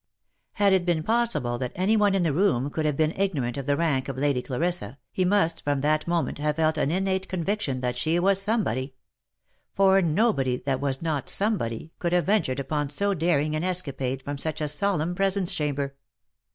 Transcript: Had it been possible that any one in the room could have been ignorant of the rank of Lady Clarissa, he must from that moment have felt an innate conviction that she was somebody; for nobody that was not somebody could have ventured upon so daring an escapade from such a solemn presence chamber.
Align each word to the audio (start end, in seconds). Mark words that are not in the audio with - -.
Had 0.53 0.73
it 0.73 0.83
been 0.83 1.03
possible 1.03 1.59
that 1.59 1.73
any 1.75 1.95
one 1.95 2.15
in 2.15 2.23
the 2.23 2.33
room 2.33 2.71
could 2.71 2.87
have 2.87 2.97
been 2.97 3.13
ignorant 3.15 3.55
of 3.55 3.67
the 3.67 3.77
rank 3.77 4.09
of 4.09 4.17
Lady 4.17 4.41
Clarissa, 4.41 4.97
he 5.11 5.23
must 5.23 5.63
from 5.63 5.81
that 5.81 6.07
moment 6.07 6.39
have 6.39 6.55
felt 6.55 6.75
an 6.79 6.89
innate 6.89 7.29
conviction 7.29 7.81
that 7.81 7.95
she 7.95 8.17
was 8.17 8.41
somebody; 8.41 8.95
for 9.75 10.01
nobody 10.01 10.57
that 10.57 10.81
was 10.81 11.03
not 11.03 11.29
somebody 11.29 11.91
could 11.99 12.13
have 12.13 12.25
ventured 12.25 12.59
upon 12.59 12.89
so 12.89 13.13
daring 13.13 13.55
an 13.55 13.63
escapade 13.63 14.23
from 14.23 14.39
such 14.39 14.59
a 14.59 14.67
solemn 14.67 15.13
presence 15.13 15.53
chamber. 15.53 15.93